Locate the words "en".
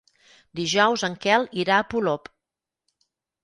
1.09-1.19